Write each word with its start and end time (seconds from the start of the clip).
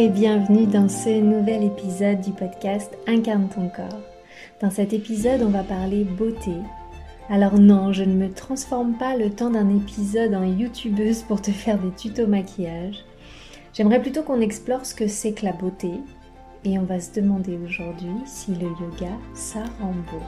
Et 0.00 0.08
bienvenue 0.08 0.66
dans 0.66 0.88
ce 0.88 1.20
nouvel 1.20 1.64
épisode 1.64 2.20
du 2.20 2.30
podcast 2.30 2.96
Incarne 3.08 3.48
ton 3.48 3.68
corps. 3.68 4.00
Dans 4.60 4.70
cet 4.70 4.92
épisode, 4.92 5.42
on 5.42 5.48
va 5.48 5.64
parler 5.64 6.04
beauté. 6.04 6.52
Alors 7.28 7.58
non, 7.58 7.92
je 7.92 8.04
ne 8.04 8.14
me 8.14 8.32
transforme 8.32 8.96
pas 8.96 9.16
le 9.16 9.28
temps 9.28 9.50
d'un 9.50 9.76
épisode 9.76 10.34
en 10.34 10.44
youtubeuse 10.44 11.24
pour 11.24 11.42
te 11.42 11.50
faire 11.50 11.80
des 11.80 11.90
tutos 11.90 12.28
maquillage. 12.28 13.04
J'aimerais 13.74 14.00
plutôt 14.00 14.22
qu'on 14.22 14.40
explore 14.40 14.86
ce 14.86 14.94
que 14.94 15.08
c'est 15.08 15.32
que 15.32 15.44
la 15.44 15.52
beauté 15.52 15.90
et 16.64 16.78
on 16.78 16.84
va 16.84 17.00
se 17.00 17.20
demander 17.20 17.58
aujourd'hui 17.64 18.14
si 18.24 18.52
le 18.54 18.68
yoga, 18.68 19.10
ça 19.34 19.64
rend 19.80 19.94
beau. 20.12 20.22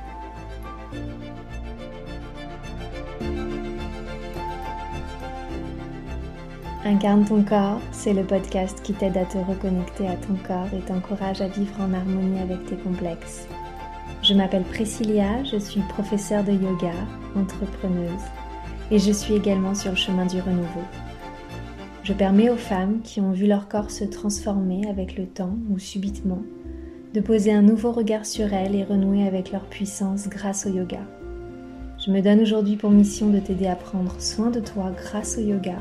Incarne 6.83 7.27
ton 7.27 7.43
corps, 7.43 7.79
c'est 7.93 8.15
le 8.15 8.25
podcast 8.25 8.81
qui 8.83 8.95
t'aide 8.95 9.19
à 9.19 9.27
te 9.27 9.37
reconnecter 9.37 10.09
à 10.09 10.17
ton 10.17 10.35
corps 10.47 10.73
et 10.73 10.81
t'encourage 10.81 11.43
à 11.43 11.49
vivre 11.49 11.79
en 11.79 11.93
harmonie 11.93 12.41
avec 12.41 12.65
tes 12.65 12.77
complexes. 12.77 13.47
Je 14.23 14.33
m'appelle 14.33 14.63
Priscilla, 14.63 15.45
je 15.45 15.59
suis 15.59 15.83
professeure 15.91 16.43
de 16.43 16.53
yoga, 16.53 16.95
entrepreneuse 17.37 18.25
et 18.91 18.99
je 18.99 19.13
suis 19.13 19.35
également 19.35 19.75
sur 19.75 19.91
le 19.91 19.97
chemin 19.99 20.25
du 20.25 20.41
renouveau. 20.41 20.81
Je 22.03 22.15
permets 22.15 22.49
aux 22.49 22.57
femmes 22.57 23.01
qui 23.05 23.21
ont 23.21 23.33
vu 23.33 23.47
leur 23.47 23.69
corps 23.69 23.91
se 23.91 24.05
transformer 24.05 24.89
avec 24.89 25.19
le 25.19 25.27
temps 25.27 25.59
ou 25.71 25.79
subitement 25.79 26.43
de 27.13 27.21
poser 27.21 27.53
un 27.53 27.63
nouveau 27.63 27.93
regard 27.93 28.25
sur 28.25 28.55
elles 28.55 28.75
et 28.75 28.85
renouer 28.85 29.27
avec 29.27 29.53
leur 29.53 29.67
puissance 29.67 30.31
grâce 30.31 30.65
au 30.65 30.71
yoga. 30.71 31.01
Je 31.99 32.11
me 32.11 32.23
donne 32.23 32.41
aujourd'hui 32.41 32.77
pour 32.77 32.91
mission 32.91 33.29
de 33.29 33.39
t'aider 33.39 33.67
à 33.67 33.77
prendre 33.77 34.19
soin 34.19 34.49
de 34.49 34.61
toi 34.61 34.91
grâce 34.97 35.37
au 35.37 35.43
yoga 35.43 35.77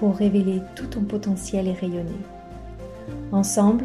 pour 0.00 0.16
révéler 0.16 0.62
tout 0.74 0.86
ton 0.86 1.02
potentiel 1.02 1.68
et 1.68 1.74
rayonner. 1.74 2.08
Ensemble, 3.32 3.84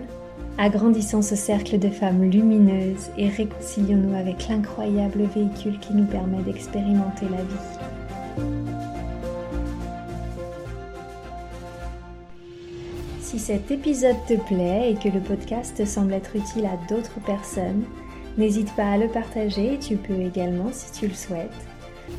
agrandissons 0.58 1.22
ce 1.22 1.36
cercle 1.36 1.78
de 1.78 1.90
femmes 1.90 2.24
lumineuses 2.24 3.10
et 3.18 3.28
réconcilions-nous 3.28 4.16
avec 4.16 4.48
l'incroyable 4.48 5.24
véhicule 5.36 5.78
qui 5.80 5.94
nous 5.94 6.06
permet 6.06 6.42
d'expérimenter 6.44 7.26
la 7.30 7.44
vie. 7.44 8.46
Si 13.20 13.38
cet 13.38 13.70
épisode 13.70 14.16
te 14.26 14.36
plaît 14.36 14.92
et 14.92 14.96
que 14.96 15.14
le 15.14 15.20
podcast 15.20 15.86
semble 15.86 16.14
être 16.14 16.38
utile 16.38 16.66
à 16.66 16.78
d'autres 16.88 17.20
personnes, 17.26 17.84
n'hésite 18.38 18.74
pas 18.76 18.92
à 18.92 18.98
le 18.98 19.10
partager 19.10 19.74
et 19.74 19.80
tu 19.80 19.98
peux 19.98 20.22
également, 20.22 20.70
si 20.72 20.94
tu 20.94 21.08
le 21.08 21.14
souhaites, 21.14 21.52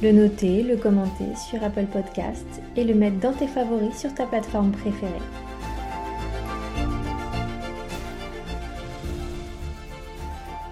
le 0.02 0.12
noter, 0.12 0.62
le 0.62 0.76
commenter 0.76 1.34
sur 1.36 1.62
Apple 1.62 1.86
Podcast 1.86 2.46
et 2.76 2.84
le 2.84 2.94
mettre 2.94 3.18
dans 3.18 3.32
tes 3.32 3.46
favoris 3.46 3.98
sur 3.98 4.12
ta 4.14 4.26
plateforme 4.26 4.72
préférée. 4.72 5.12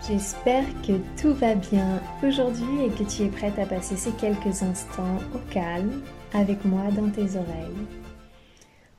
J'espère 0.07 0.65
que 0.83 0.93
tout 1.21 1.33
va 1.33 1.55
bien 1.55 2.03
aujourd'hui 2.23 2.85
et 2.85 2.91
que 2.91 3.09
tu 3.11 3.23
es 3.23 3.29
prête 3.29 3.59
à 3.59 3.65
passer 3.65 3.97
ces 3.97 4.13
quelques 4.13 4.63
instants 4.63 5.19
au 5.35 5.39
calme 5.51 6.03
avec 6.35 6.63
moi 6.67 6.91
dans 6.95 7.09
tes 7.09 7.37
oreilles. 7.37 7.87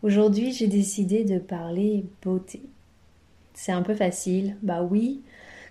Aujourd'hui, 0.02 0.52
j'ai 0.52 0.68
décidé 0.68 1.24
de 1.24 1.38
parler 1.38 2.06
beauté. 2.24 2.64
C'est 3.54 3.72
un 3.72 3.84
peu 3.84 3.94
facile, 3.94 4.58
bah 4.64 4.82
oui, 4.82 5.22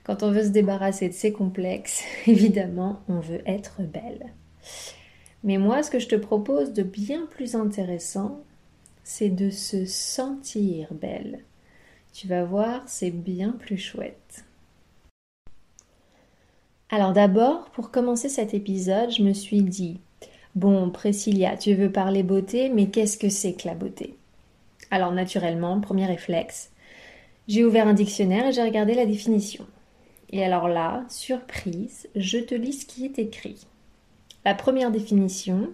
quand 0.04 0.22
on 0.22 0.30
veut 0.30 0.44
se 0.44 0.48
débarrasser 0.48 1.08
de 1.08 1.14
ses 1.14 1.32
complexes, 1.32 2.04
évidemment, 2.26 3.00
on 3.08 3.20
veut 3.20 3.42
être 3.46 3.82
belle. 3.82 4.32
Mais 5.42 5.58
moi, 5.58 5.82
ce 5.82 5.90
que 5.90 5.98
je 5.98 6.08
te 6.08 6.14
propose 6.14 6.72
de 6.72 6.82
bien 6.82 7.26
plus 7.26 7.54
intéressant, 7.54 8.40
c'est 9.02 9.28
de 9.28 9.50
se 9.50 9.84
sentir 9.84 10.88
belle. 10.92 11.40
Tu 12.12 12.28
vas 12.28 12.44
voir, 12.44 12.82
c'est 12.86 13.10
bien 13.10 13.52
plus 13.52 13.76
chouette. 13.76 14.44
Alors 16.90 17.12
d'abord, 17.12 17.70
pour 17.70 17.90
commencer 17.90 18.28
cet 18.28 18.54
épisode, 18.54 19.10
je 19.10 19.22
me 19.22 19.32
suis 19.32 19.62
dit, 19.62 20.00
bon, 20.54 20.90
Priscilla, 20.90 21.56
tu 21.56 21.74
veux 21.74 21.90
parler 21.90 22.22
beauté, 22.22 22.68
mais 22.68 22.88
qu'est-ce 22.88 23.18
que 23.18 23.28
c'est 23.28 23.54
que 23.54 23.66
la 23.66 23.74
beauté? 23.74 24.16
Alors 24.90 25.12
naturellement, 25.12 25.80
premier 25.80 26.06
réflexe, 26.06 26.70
j'ai 27.48 27.64
ouvert 27.64 27.88
un 27.88 27.94
dictionnaire 27.94 28.46
et 28.46 28.52
j'ai 28.52 28.62
regardé 28.62 28.94
la 28.94 29.06
définition. 29.06 29.66
Et 30.30 30.44
alors 30.44 30.68
là, 30.68 31.04
surprise, 31.08 32.08
je 32.16 32.38
te 32.38 32.54
lis 32.54 32.72
ce 32.72 32.86
qui 32.86 33.04
est 33.04 33.18
écrit. 33.18 33.66
La 34.44 34.54
première 34.54 34.90
définition, 34.90 35.70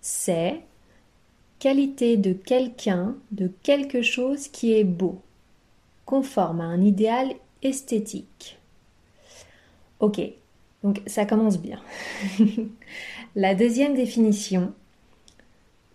c'est 0.00 0.60
qualité 1.58 2.16
de 2.16 2.32
quelqu'un, 2.32 3.16
de 3.30 3.50
quelque 3.62 4.02
chose 4.02 4.48
qui 4.48 4.72
est 4.72 4.84
beau, 4.84 5.20
conforme 6.06 6.60
à 6.60 6.64
un 6.64 6.82
idéal 6.82 7.32
esthétique. 7.62 8.58
Ok, 10.00 10.20
donc 10.82 11.02
ça 11.06 11.26
commence 11.26 11.58
bien. 11.58 11.80
La 13.36 13.54
deuxième 13.54 13.94
définition, 13.94 14.72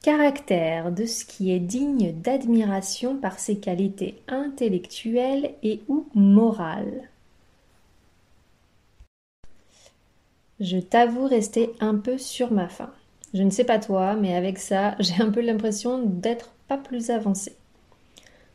caractère 0.04 0.92
de 0.92 1.06
ce 1.06 1.26
qui 1.26 1.52
est 1.52 1.60
digne 1.60 2.14
d'admiration 2.14 3.18
par 3.18 3.40
ses 3.40 3.58
qualités 3.58 4.22
intellectuelles 4.28 5.56
et 5.64 5.82
ou 5.88 6.06
morales. 6.14 7.10
Je 10.60 10.78
t'avoue 10.78 11.28
rester 11.28 11.72
un 11.82 11.96
peu 11.96 12.18
sur 12.18 12.52
ma 12.52 12.70
faim. 12.70 12.90
Je 13.34 13.44
ne 13.44 13.50
sais 13.50 13.66
pas 13.66 13.80
toi, 13.80 14.16
mais 14.16 14.34
avec 14.34 14.58
ça, 14.58 14.96
j'ai 15.00 15.22
un 15.22 15.30
peu 15.30 15.42
l'impression 15.42 16.02
d'être 16.02 16.54
pas 16.68 16.78
plus 16.78 17.10
avancée. 17.10 17.56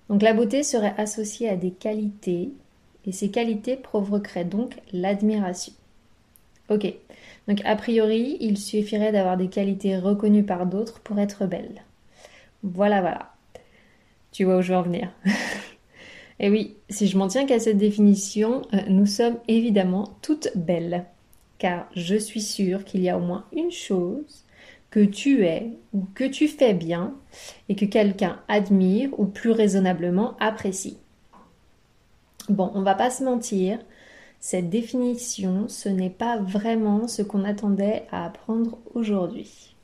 Donc 0.09 0.23
la 0.23 0.33
beauté 0.33 0.63
serait 0.63 0.95
associée 0.97 1.49
à 1.49 1.57
des 1.57 1.71
qualités, 1.71 2.51
et 3.07 3.13
ces 3.13 3.31
qualités 3.31 3.77
provoqueraient 3.77 4.45
donc 4.45 4.77
l'admiration. 4.93 5.73
Ok, 6.71 6.93
donc 7.49 7.61
a 7.65 7.77
priori, 7.77 8.37
il 8.41 8.57
suffirait 8.57 9.13
d'avoir 9.13 9.37
des 9.37 9.49
qualités 9.49 9.99
reconnues 9.99 10.45
par 10.45 10.67
d'autres 10.67 11.01
pour 11.01 11.19
être 11.19 11.47
belle. 11.47 11.83
Voilà, 12.63 13.01
voilà. 13.01 13.33
Tu 14.33 14.45
vois 14.45 14.59
où 14.59 14.63
je 14.63 14.73
veux 14.73 14.79
en 14.79 14.83
venir. 14.83 15.11
et 16.41 16.49
oui, 16.49 16.77
si 16.89 17.09
je 17.09 17.19
m'en 17.19 17.29
tiens 17.29 17.47
qu'à 17.47 17.59
cette 17.59 17.79
définition, 17.79 18.63
euh, 18.73 18.79
nous 18.89 19.07
sommes 19.07 19.39
évidemment 19.49 20.17
toutes 20.23 20.49
belles 20.55 21.05
car 21.61 21.89
je 21.95 22.17
suis 22.17 22.41
sûre 22.41 22.85
qu'il 22.85 23.03
y 23.03 23.09
a 23.09 23.17
au 23.17 23.21
moins 23.21 23.45
une 23.53 23.71
chose 23.71 24.45
que 24.91 25.05
tu 25.05 25.45
es 25.45 25.71
ou 25.93 26.05
que 26.15 26.25
tu 26.25 26.49
fais 26.49 26.75
bien 26.75 27.15
et 27.69 27.77
que 27.77 27.85
quelqu'un 27.85 28.41
admire 28.49 29.11
ou 29.19 29.27
plus 29.27 29.53
raisonnablement 29.53 30.37
apprécie. 30.41 30.99
Bon, 32.49 32.73
on 32.75 32.83
va 32.83 32.97
pas 32.97 33.11
se 33.11 33.23
mentir, 33.23 33.79
cette 34.41 34.71
définition, 34.71 35.69
ce 35.69 35.89
n'est 35.91 36.11
pas 36.11 36.39
vraiment 36.39 37.07
ce 37.07 37.23
qu'on 37.23 37.45
attendait 37.45 38.07
à 38.11 38.25
apprendre 38.25 38.79
aujourd'hui. 38.95 39.77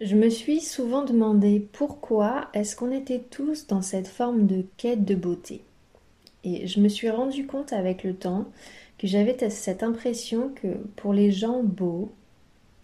Je 0.00 0.16
me 0.16 0.30
suis 0.30 0.60
souvent 0.60 1.04
demandé 1.04 1.68
pourquoi 1.72 2.48
est-ce 2.54 2.76
qu'on 2.76 2.90
était 2.90 3.22
tous 3.30 3.66
dans 3.66 3.82
cette 3.82 4.08
forme 4.08 4.46
de 4.46 4.64
quête 4.76 5.04
de 5.04 5.14
beauté. 5.14 5.65
Et 6.46 6.68
je 6.68 6.78
me 6.78 6.88
suis 6.88 7.10
rendu 7.10 7.44
compte 7.44 7.72
avec 7.72 8.04
le 8.04 8.14
temps 8.14 8.44
que 8.98 9.08
j'avais 9.08 9.36
cette 9.50 9.82
impression 9.82 10.50
que 10.50 10.68
pour 10.94 11.12
les 11.12 11.32
gens 11.32 11.64
beaux, 11.64 12.12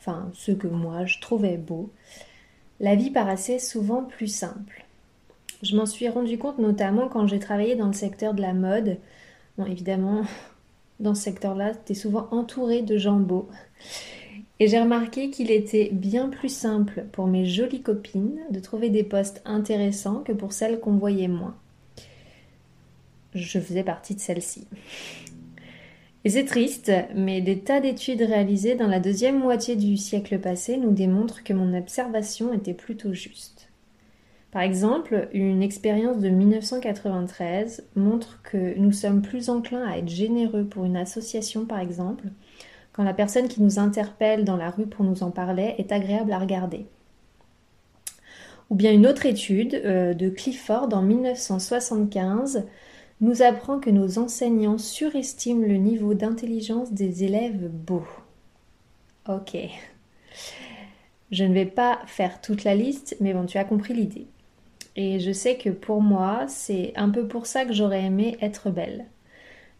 enfin 0.00 0.28
ceux 0.34 0.56
que 0.56 0.66
moi 0.66 1.06
je 1.06 1.20
trouvais 1.20 1.58
beaux, 1.58 1.88
la 2.80 2.96
vie 2.96 3.10
paraissait 3.10 3.60
souvent 3.60 4.02
plus 4.02 4.26
simple. 4.26 4.84
Je 5.62 5.76
m'en 5.76 5.86
suis 5.86 6.08
rendu 6.08 6.38
compte 6.38 6.58
notamment 6.58 7.08
quand 7.08 7.28
j'ai 7.28 7.38
travaillé 7.38 7.76
dans 7.76 7.86
le 7.86 7.92
secteur 7.92 8.34
de 8.34 8.42
la 8.42 8.52
mode. 8.52 8.98
Bon, 9.56 9.64
évidemment, 9.64 10.22
dans 11.00 11.14
ce 11.14 11.22
secteur-là, 11.22 11.72
tu 11.86 11.94
souvent 11.94 12.26
entouré 12.32 12.82
de 12.82 12.98
gens 12.98 13.20
beaux. 13.20 13.48
Et 14.58 14.66
j'ai 14.66 14.80
remarqué 14.80 15.30
qu'il 15.30 15.52
était 15.52 15.90
bien 15.92 16.30
plus 16.30 16.52
simple 16.52 17.04
pour 17.12 17.28
mes 17.28 17.44
jolies 17.44 17.82
copines 17.82 18.40
de 18.50 18.58
trouver 18.58 18.90
des 18.90 19.04
postes 19.04 19.40
intéressants 19.44 20.24
que 20.24 20.32
pour 20.32 20.52
celles 20.52 20.80
qu'on 20.80 20.96
voyait 20.96 21.28
moins 21.28 21.54
je 23.34 23.58
faisais 23.58 23.84
partie 23.84 24.14
de 24.14 24.20
celle-ci. 24.20 24.66
Et 26.24 26.30
c'est 26.30 26.44
triste, 26.44 26.92
mais 27.16 27.40
des 27.40 27.58
tas 27.60 27.80
d'études 27.80 28.22
réalisées 28.22 28.76
dans 28.76 28.86
la 28.86 29.00
deuxième 29.00 29.40
moitié 29.40 29.74
du 29.74 29.96
siècle 29.96 30.38
passé 30.38 30.76
nous 30.76 30.92
démontrent 30.92 31.42
que 31.42 31.52
mon 31.52 31.76
observation 31.76 32.52
était 32.52 32.74
plutôt 32.74 33.12
juste. 33.12 33.72
Par 34.52 34.62
exemple, 34.62 35.28
une 35.32 35.62
expérience 35.62 36.18
de 36.18 36.28
1993 36.28 37.88
montre 37.96 38.40
que 38.42 38.78
nous 38.78 38.92
sommes 38.92 39.22
plus 39.22 39.48
enclins 39.48 39.84
à 39.84 39.96
être 39.96 40.10
généreux 40.10 40.64
pour 40.64 40.84
une 40.84 40.96
association, 40.96 41.64
par 41.64 41.80
exemple, 41.80 42.26
quand 42.92 43.02
la 43.02 43.14
personne 43.14 43.48
qui 43.48 43.62
nous 43.62 43.78
interpelle 43.78 44.44
dans 44.44 44.58
la 44.58 44.70
rue 44.70 44.86
pour 44.86 45.04
nous 45.04 45.22
en 45.22 45.30
parler 45.30 45.74
est 45.78 45.90
agréable 45.90 46.32
à 46.32 46.38
regarder. 46.38 46.86
Ou 48.70 48.74
bien 48.74 48.92
une 48.92 49.06
autre 49.06 49.26
étude 49.26 49.74
euh, 49.74 50.14
de 50.14 50.28
Clifford 50.28 50.88
en 50.92 51.02
1975 51.02 52.64
nous 53.22 53.40
apprend 53.40 53.78
que 53.78 53.88
nos 53.88 54.18
enseignants 54.18 54.78
surestiment 54.78 55.66
le 55.66 55.76
niveau 55.76 56.12
d'intelligence 56.12 56.92
des 56.92 57.24
élèves 57.24 57.68
beaux. 57.68 58.06
Ok. 59.28 59.56
Je 61.30 61.44
ne 61.44 61.54
vais 61.54 61.66
pas 61.66 62.00
faire 62.06 62.40
toute 62.40 62.64
la 62.64 62.74
liste, 62.74 63.16
mais 63.20 63.32
bon, 63.32 63.46
tu 63.46 63.56
as 63.58 63.64
compris 63.64 63.94
l'idée. 63.94 64.26
Et 64.96 65.20
je 65.20 65.32
sais 65.32 65.56
que 65.56 65.70
pour 65.70 66.02
moi, 66.02 66.46
c'est 66.48 66.92
un 66.96 67.08
peu 67.08 67.26
pour 67.26 67.46
ça 67.46 67.64
que 67.64 67.72
j'aurais 67.72 68.02
aimé 68.02 68.36
être 68.42 68.70
belle. 68.70 69.06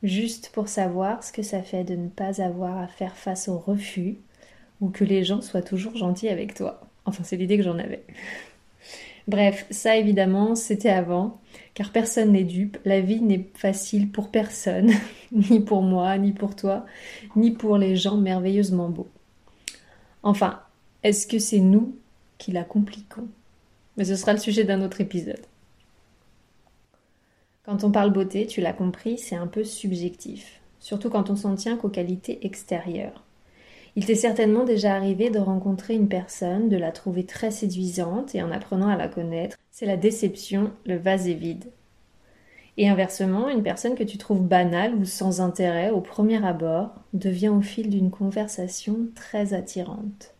Juste 0.04 0.50
pour 0.54 0.68
savoir 0.68 1.22
ce 1.22 1.32
que 1.32 1.42
ça 1.42 1.62
fait 1.62 1.84
de 1.84 1.96
ne 1.96 2.08
pas 2.08 2.40
avoir 2.40 2.78
à 2.78 2.86
faire 2.86 3.16
face 3.16 3.48
au 3.48 3.58
refus 3.58 4.16
ou 4.80 4.88
que 4.88 5.04
les 5.04 5.24
gens 5.24 5.42
soient 5.42 5.62
toujours 5.62 5.96
gentils 5.96 6.28
avec 6.28 6.54
toi. 6.54 6.80
Enfin, 7.04 7.24
c'est 7.24 7.36
l'idée 7.36 7.56
que 7.56 7.64
j'en 7.64 7.78
avais. 7.78 8.04
Bref, 9.28 9.66
ça 9.70 9.96
évidemment, 9.96 10.54
c'était 10.54 10.90
avant, 10.90 11.40
car 11.74 11.90
personne 11.90 12.32
n'est 12.32 12.44
dupe, 12.44 12.78
la 12.84 13.00
vie 13.00 13.20
n'est 13.20 13.48
facile 13.54 14.10
pour 14.10 14.30
personne, 14.30 14.90
ni 15.32 15.60
pour 15.60 15.82
moi, 15.82 16.18
ni 16.18 16.32
pour 16.32 16.54
toi, 16.54 16.86
ni 17.36 17.50
pour 17.50 17.78
les 17.78 17.96
gens 17.96 18.16
merveilleusement 18.16 18.88
beaux. 18.88 19.08
Enfin, 20.22 20.60
est-ce 21.02 21.26
que 21.26 21.38
c'est 21.38 21.60
nous 21.60 21.96
qui 22.38 22.52
la 22.52 22.64
compliquons 22.64 23.28
Mais 23.96 24.04
ce 24.04 24.16
sera 24.16 24.32
le 24.32 24.38
sujet 24.38 24.64
d'un 24.64 24.82
autre 24.82 25.00
épisode. 25.00 25.40
Quand 27.64 27.84
on 27.84 27.92
parle 27.92 28.12
beauté, 28.12 28.46
tu 28.46 28.60
l'as 28.60 28.72
compris, 28.72 29.18
c'est 29.18 29.36
un 29.36 29.46
peu 29.46 29.64
subjectif, 29.64 30.60
surtout 30.80 31.10
quand 31.10 31.30
on 31.30 31.36
s'en 31.36 31.54
tient 31.54 31.76
qu'aux 31.76 31.88
qualités 31.88 32.44
extérieures. 32.44 33.22
Il 33.94 34.06
t'est 34.06 34.14
certainement 34.14 34.64
déjà 34.64 34.94
arrivé 34.94 35.28
de 35.28 35.38
rencontrer 35.38 35.94
une 35.94 36.08
personne, 36.08 36.68
de 36.68 36.78
la 36.78 36.92
trouver 36.92 37.26
très 37.26 37.50
séduisante 37.50 38.34
et 38.34 38.42
en 38.42 38.50
apprenant 38.50 38.88
à 38.88 38.96
la 38.96 39.08
connaître, 39.08 39.58
c'est 39.70 39.84
la 39.84 39.98
déception, 39.98 40.70
le 40.86 40.96
vase 40.96 41.28
est 41.28 41.34
vide. 41.34 41.70
Et 42.78 42.88
inversement, 42.88 43.50
une 43.50 43.62
personne 43.62 43.94
que 43.94 44.02
tu 44.02 44.16
trouves 44.16 44.42
banale 44.42 44.94
ou 44.94 45.04
sans 45.04 45.42
intérêt 45.42 45.90
au 45.90 46.00
premier 46.00 46.42
abord 46.44 46.94
devient 47.12 47.50
au 47.50 47.60
fil 47.60 47.90
d'une 47.90 48.10
conversation 48.10 49.08
très 49.14 49.52
attirante. 49.52 50.34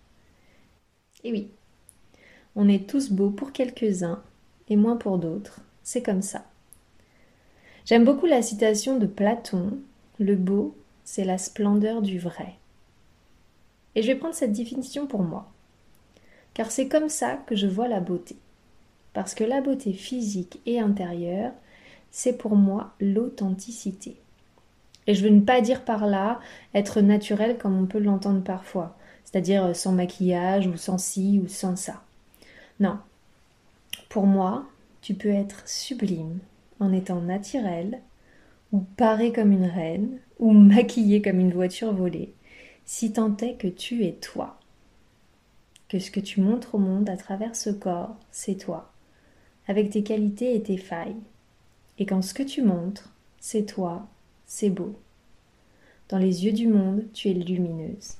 Et 1.25 1.31
oui, 1.31 1.51
on 2.57 2.69
est 2.69 2.89
tous 2.89 3.11
beaux 3.11 3.31
pour 3.31 3.53
quelques-uns 3.53 4.23
et 4.69 4.77
moins 4.77 4.97
pour 4.97 5.19
d'autres, 5.19 5.61
c'est 5.83 6.03
comme 6.03 6.23
ça. 6.23 6.47
J'aime 7.85 8.05
beaucoup 8.05 8.27
la 8.27 8.41
citation 8.41 8.99
de 8.99 9.07
Platon 9.07 9.79
Le 10.19 10.37
beau, 10.37 10.75
c'est 11.05 11.25
la 11.25 11.37
splendeur 11.37 12.01
du 12.01 12.19
vrai. 12.19 12.55
Et 13.95 14.03
je 14.03 14.09
vais 14.09 14.15
prendre 14.19 14.35
cette 14.35 14.53
définition 14.53 15.07
pour 15.07 15.23
moi. 15.23 15.51
Car 16.55 16.71
c'est 16.71 16.89
comme 16.89 17.09
ça 17.09 17.37
que 17.47 17.57
je 17.57 17.67
vois 17.67 17.89
la 17.89 18.01
beauté. 18.01 18.37
Parce 19.13 19.35
que 19.35 19.45
la 19.45 19.61
beauté 19.61 19.93
physique 19.93 20.61
et 20.67 20.81
intérieure, 20.81 21.53
c'est 22.11 22.37
pour 22.37 22.57
moi 22.57 22.93
l'authenticité. 23.01 24.17
Et 25.07 25.15
je 25.15 25.25
veux 25.25 25.31
ne 25.31 25.41
pas 25.41 25.61
dire 25.61 25.85
par 25.85 26.07
là 26.07 26.41
être 26.75 27.01
naturel 27.01 27.59
comme 27.59 27.77
on 27.79 27.87
peut 27.87 27.99
l'entendre 27.99 28.43
parfois, 28.43 28.97
c'est-à-dire 29.25 29.75
sans 29.75 29.93
maquillage 29.93 30.67
ou 30.67 30.77
sans 30.77 30.99
ci 30.99 31.41
ou 31.43 31.49
sans 31.49 31.77
ça. 31.77 32.03
Non. 32.81 32.99
Pour 34.09 34.27
moi, 34.27 34.67
tu 35.01 35.15
peux 35.15 35.31
être 35.31 35.67
sublime 35.67 36.39
en 36.81 36.93
étant 36.93 37.21
naturel, 37.21 38.01
ou 38.73 38.81
paré 38.97 39.33
comme 39.33 39.53
une 39.53 39.67
reine, 39.67 40.19
ou 40.39 40.53
maquillé 40.53 41.23
comme 41.23 41.41
une 41.41 41.53
voiture 41.53 41.93
volée, 41.93 42.33
si 42.93 43.11
tant 43.11 43.35
est 43.39 43.55
que 43.55 43.69
tu 43.69 44.05
es 44.05 44.13
toi. 44.13 44.61
Que 45.89 45.99
ce 45.99 46.11
que 46.11 46.21
tu 46.21 46.43
montres 46.43 46.75
au 46.75 46.79
monde 46.79 47.09
à 47.09 47.17
travers 47.17 47.57
ce 47.57 47.71
corps, 47.71 48.15
c'est 48.31 48.57
toi, 48.57 48.93
avec 49.67 49.89
tes 49.89 50.03
qualités 50.03 50.55
et 50.55 50.63
tes 50.63 50.77
failles. 50.77 51.17
Et 51.99 52.05
quand 52.05 52.21
ce 52.21 52.35
que 52.35 52.43
tu 52.43 52.61
montres, 52.61 53.09
c'est 53.41 53.65
toi, 53.65 54.07
c'est 54.45 54.69
beau. 54.69 54.95
Dans 56.11 56.19
les 56.19 56.45
yeux 56.45 56.53
du 56.53 56.69
monde, 56.69 57.07
tu 57.15 57.31
es 57.31 57.33
lumineuse. 57.33 58.17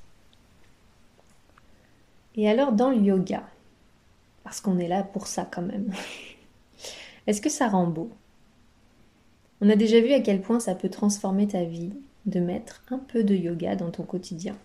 Et 2.35 2.49
alors 2.49 2.73
dans 2.73 2.89
le 2.89 2.97
yoga, 2.97 3.47
parce 4.43 4.63
qu'on 4.63 4.79
est 4.79 4.89
là 4.89 5.03
pour 5.03 5.27
ça 5.27 5.45
quand 5.45 5.61
même, 5.61 5.93
est-ce 7.27 7.43
que 7.43 7.51
ça 7.51 7.69
rend 7.69 7.89
beau? 7.89 8.11
On 9.61 9.69
a 9.69 9.77
déjà 9.77 10.01
vu 10.01 10.15
à 10.15 10.21
quel 10.21 10.41
point 10.41 10.61
ça 10.61 10.75
peut 10.75 10.89
transformer 10.89 11.47
ta 11.47 11.63
vie 11.63 11.93
de 12.27 12.41
mettre 12.41 12.83
un 12.91 12.99
peu 12.99 13.25
de 13.25 13.35
yoga 13.35 13.77
dans 13.77 13.91
ton 13.91 14.05
quotidien. 14.05 14.57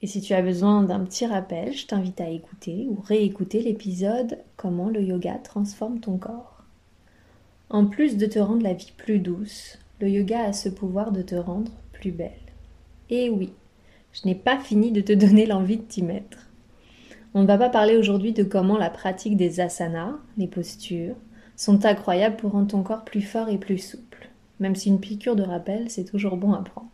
Et 0.00 0.06
si 0.06 0.20
tu 0.20 0.32
as 0.32 0.42
besoin 0.42 0.82
d'un 0.84 1.00
petit 1.00 1.26
rappel, 1.26 1.72
je 1.72 1.86
t'invite 1.86 2.20
à 2.20 2.28
écouter 2.28 2.86
ou 2.88 3.00
réécouter 3.00 3.62
l'épisode 3.62 4.38
Comment 4.56 4.90
le 4.90 5.02
yoga 5.02 5.34
transforme 5.42 5.98
ton 5.98 6.18
corps. 6.18 6.62
En 7.68 7.86
plus 7.86 8.16
de 8.16 8.26
te 8.26 8.38
rendre 8.38 8.62
la 8.62 8.74
vie 8.74 8.92
plus 8.96 9.18
douce, 9.18 9.78
le 10.00 10.08
yoga 10.08 10.44
a 10.44 10.52
ce 10.52 10.68
pouvoir 10.68 11.10
de 11.10 11.22
te 11.22 11.34
rendre 11.34 11.72
plus 11.92 12.12
belle. 12.12 12.30
Et 13.10 13.28
oui, 13.28 13.52
je 14.12 14.26
n'ai 14.26 14.36
pas 14.36 14.58
fini 14.58 14.92
de 14.92 15.00
te 15.00 15.12
donner 15.12 15.46
l'envie 15.46 15.78
de 15.78 15.82
t'y 15.82 16.02
mettre. 16.02 16.48
On 17.34 17.42
ne 17.42 17.46
va 17.46 17.58
pas 17.58 17.68
parler 17.68 17.96
aujourd'hui 17.96 18.32
de 18.32 18.44
comment 18.44 18.78
la 18.78 18.90
pratique 18.90 19.36
des 19.36 19.60
asanas, 19.60 20.14
les 20.36 20.46
postures, 20.46 21.16
sont 21.56 21.84
incroyables 21.84 22.36
pour 22.36 22.52
rendre 22.52 22.68
ton 22.68 22.82
corps 22.82 23.04
plus 23.04 23.20
fort 23.20 23.48
et 23.48 23.58
plus 23.58 23.78
souple 23.78 24.07
même 24.60 24.76
si 24.76 24.88
une 24.88 25.00
piqûre 25.00 25.36
de 25.36 25.42
rappel, 25.42 25.90
c'est 25.90 26.04
toujours 26.04 26.36
bon 26.36 26.52
à 26.52 26.62
prendre. 26.62 26.90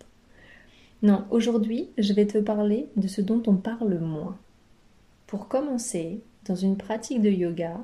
Non, 1.02 1.24
aujourd'hui, 1.30 1.90
je 1.98 2.12
vais 2.12 2.26
te 2.26 2.38
parler 2.38 2.88
de 2.96 3.08
ce 3.08 3.20
dont 3.20 3.42
on 3.46 3.56
parle 3.56 3.98
moins. 3.98 4.38
Pour 5.26 5.48
commencer, 5.48 6.20
dans 6.46 6.54
une 6.54 6.76
pratique 6.76 7.20
de 7.20 7.30
yoga, 7.30 7.78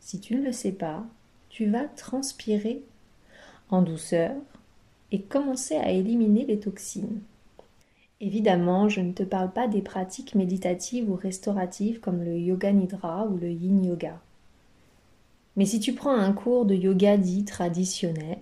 si 0.00 0.20
tu 0.20 0.36
ne 0.36 0.44
le 0.44 0.52
sais 0.52 0.72
pas, 0.72 1.04
tu 1.48 1.66
vas 1.66 1.84
transpirer 1.84 2.82
en 3.68 3.82
douceur 3.82 4.34
et 5.12 5.20
commencer 5.22 5.76
à 5.76 5.90
éliminer 5.90 6.44
les 6.46 6.58
toxines. 6.58 7.20
Évidemment, 8.20 8.88
je 8.88 9.00
ne 9.00 9.12
te 9.12 9.22
parle 9.22 9.50
pas 9.52 9.66
des 9.66 9.80
pratiques 9.80 10.34
méditatives 10.34 11.10
ou 11.10 11.14
restauratives 11.14 12.00
comme 12.00 12.22
le 12.22 12.38
yoga 12.38 12.72
nidra 12.72 13.26
ou 13.26 13.36
le 13.36 13.50
yin 13.50 13.84
yoga. 13.84 14.20
Mais 15.56 15.64
si 15.64 15.80
tu 15.80 15.94
prends 15.94 16.16
un 16.16 16.32
cours 16.32 16.66
de 16.66 16.74
yoga 16.74 17.16
dit 17.16 17.44
traditionnel, 17.44 18.38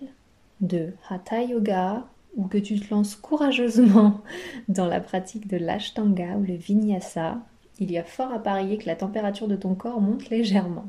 de 0.61 0.93
Hatha 1.09 1.43
Yoga 1.43 2.07
ou 2.37 2.47
que 2.47 2.59
tu 2.59 2.79
te 2.79 2.93
lances 2.93 3.17
courageusement 3.17 4.21
dans 4.69 4.87
la 4.87 5.01
pratique 5.01 5.49
de 5.49 5.57
l'Ashtanga 5.57 6.37
ou 6.37 6.45
le 6.45 6.55
Vinyasa, 6.55 7.41
il 7.79 7.91
y 7.91 7.99
a 7.99 8.05
fort 8.05 8.33
à 8.33 8.39
parier 8.39 8.79
que 8.79 8.87
la 8.87 8.97
température 8.97 9.49
de 9.49 9.57
ton 9.57 9.75
corps 9.75 10.01
monte 10.01 10.31
légèrement. 10.31 10.89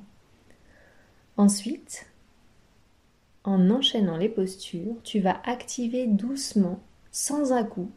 Ensuite, 1.38 2.08
en 3.43 3.70
enchaînant 3.70 4.17
les 4.17 4.29
postures, 4.29 4.96
tu 5.03 5.20
vas 5.20 5.39
activer 5.46 6.08
doucement, 6.08 6.79
sans 7.12 7.53
à-coup, 7.53 7.91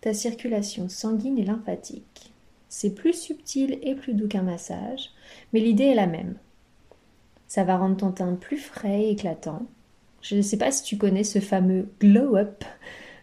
ta 0.00 0.14
circulation 0.14 0.88
sanguine 0.88 1.38
et 1.38 1.44
lymphatique. 1.44 2.32
C'est 2.68 2.94
plus 2.94 3.14
subtil 3.14 3.78
et 3.82 3.94
plus 3.94 4.14
doux 4.14 4.28
qu'un 4.28 4.42
massage, 4.42 5.10
mais 5.52 5.60
l'idée 5.60 5.84
est 5.84 5.94
la 5.94 6.06
même. 6.06 6.36
Ça 7.46 7.64
va 7.64 7.78
rendre 7.78 7.96
ton 7.96 8.12
teint 8.12 8.34
plus 8.34 8.58
frais 8.58 9.04
et 9.04 9.10
éclatant, 9.10 9.66
je 10.22 10.36
ne 10.36 10.42
sais 10.42 10.56
pas 10.56 10.70
si 10.70 10.82
tu 10.82 10.96
connais 10.96 11.24
ce 11.24 11.38
fameux 11.38 11.88
glow-up 12.00 12.64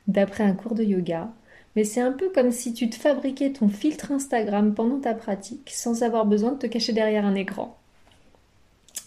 d'après 0.08 0.44
un 0.44 0.54
cours 0.54 0.76
de 0.76 0.84
yoga, 0.84 1.32
mais 1.76 1.84
c'est 1.84 2.02
un 2.02 2.12
peu 2.12 2.30
comme 2.30 2.52
si 2.52 2.74
tu 2.74 2.90
te 2.90 2.96
fabriquais 2.96 3.52
ton 3.52 3.68
filtre 3.68 4.12
Instagram 4.12 4.74
pendant 4.74 5.00
ta 5.00 5.14
pratique 5.14 5.70
sans 5.72 6.04
avoir 6.04 6.26
besoin 6.26 6.54
de 6.54 6.60
te 6.60 6.68
cacher 6.68 6.94
derrière 6.94 7.26
un 7.26 7.36
écran. 7.36 7.78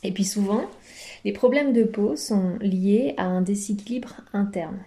Et 0.03 0.13
puis 0.13 0.25
souvent, 0.25 0.63
les 1.25 1.33
problèmes 1.33 1.73
de 1.73 1.83
peau 1.83 2.15
sont 2.15 2.57
liés 2.61 3.15
à 3.17 3.25
un 3.25 3.41
déséquilibre 3.41 4.21
interne, 4.33 4.79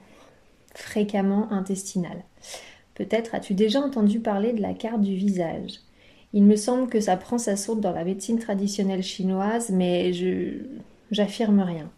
fréquemment 0.73 1.51
intestinal. 1.51 2.23
Peut-être 2.93 3.33
as-tu 3.35 3.53
déjà 3.53 3.81
entendu 3.81 4.19
parler 4.19 4.53
de 4.53 4.61
la 4.61 4.73
carte 4.73 5.01
du 5.01 5.15
visage. 5.15 5.79
Il 6.33 6.43
me 6.43 6.55
semble 6.55 6.87
que 6.87 7.01
ça 7.01 7.17
prend 7.17 7.37
sa 7.37 7.57
source 7.57 7.81
dans 7.81 7.91
la 7.91 8.05
médecine 8.05 8.39
traditionnelle 8.39 9.03
chinoise, 9.03 9.69
mais 9.69 10.13
je 10.13 10.59
j'affirme 11.09 11.59
rien. 11.59 11.91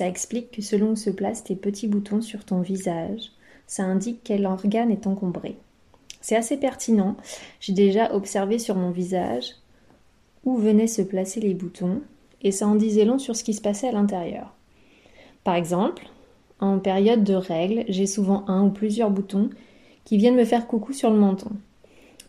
Ça 0.00 0.08
explique 0.08 0.50
que 0.50 0.62
selon 0.62 0.92
où 0.92 0.96
se 0.96 1.10
placent 1.10 1.44
tes 1.44 1.54
petits 1.54 1.86
boutons 1.86 2.22
sur 2.22 2.46
ton 2.46 2.62
visage, 2.62 3.32
ça 3.66 3.82
indique 3.82 4.20
quel 4.24 4.46
organe 4.46 4.90
est 4.90 5.06
encombré. 5.06 5.58
C'est 6.22 6.36
assez 6.36 6.56
pertinent. 6.56 7.18
J'ai 7.60 7.74
déjà 7.74 8.14
observé 8.14 8.58
sur 8.58 8.76
mon 8.76 8.92
visage 8.92 9.56
où 10.46 10.56
venaient 10.56 10.86
se 10.86 11.02
placer 11.02 11.40
les 11.40 11.52
boutons 11.52 12.00
et 12.40 12.50
ça 12.50 12.66
en 12.66 12.76
disait 12.76 13.04
long 13.04 13.18
sur 13.18 13.36
ce 13.36 13.44
qui 13.44 13.52
se 13.52 13.60
passait 13.60 13.88
à 13.88 13.92
l'intérieur. 13.92 14.54
Par 15.44 15.54
exemple, 15.54 16.08
en 16.60 16.78
période 16.78 17.22
de 17.22 17.34
règles, 17.34 17.84
j'ai 17.88 18.06
souvent 18.06 18.48
un 18.48 18.64
ou 18.64 18.70
plusieurs 18.70 19.10
boutons 19.10 19.50
qui 20.06 20.16
viennent 20.16 20.34
me 20.34 20.46
faire 20.46 20.66
coucou 20.66 20.94
sur 20.94 21.10
le 21.10 21.18
menton. 21.18 21.50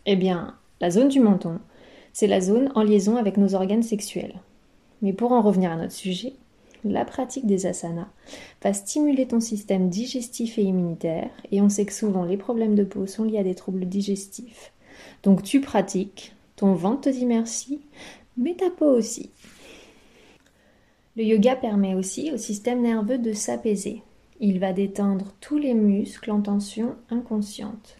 Eh 0.04 0.16
bien, 0.16 0.58
la 0.82 0.90
zone 0.90 1.08
du 1.08 1.20
menton, 1.20 1.58
c'est 2.12 2.26
la 2.26 2.42
zone 2.42 2.70
en 2.74 2.82
liaison 2.82 3.16
avec 3.16 3.38
nos 3.38 3.54
organes 3.54 3.82
sexuels. 3.82 4.34
Mais 5.00 5.14
pour 5.14 5.32
en 5.32 5.40
revenir 5.40 5.72
à 5.72 5.76
notre 5.76 5.92
sujet, 5.92 6.34
la 6.84 7.04
pratique 7.04 7.46
des 7.46 7.66
asanas 7.66 8.08
va 8.62 8.72
stimuler 8.72 9.26
ton 9.26 9.40
système 9.40 9.88
digestif 9.88 10.58
et 10.58 10.62
immunitaire, 10.62 11.30
et 11.50 11.60
on 11.60 11.68
sait 11.68 11.86
que 11.86 11.92
souvent 11.92 12.24
les 12.24 12.36
problèmes 12.36 12.74
de 12.74 12.84
peau 12.84 13.06
sont 13.06 13.24
liés 13.24 13.38
à 13.38 13.44
des 13.44 13.54
troubles 13.54 13.86
digestifs. 13.86 14.72
Donc 15.22 15.42
tu 15.42 15.60
pratiques, 15.60 16.34
ton 16.56 16.74
ventre 16.74 17.02
te 17.02 17.10
dit 17.10 17.26
merci, 17.26 17.80
mais 18.36 18.54
ta 18.54 18.70
peau 18.70 18.90
aussi. 18.90 19.30
Le 21.16 21.24
yoga 21.24 21.56
permet 21.56 21.94
aussi 21.94 22.32
au 22.32 22.38
système 22.38 22.80
nerveux 22.80 23.18
de 23.18 23.32
s'apaiser. 23.32 24.02
Il 24.40 24.58
va 24.58 24.72
détendre 24.72 25.34
tous 25.40 25.58
les 25.58 25.74
muscles 25.74 26.30
en 26.30 26.40
tension 26.40 26.96
inconsciente. 27.10 27.96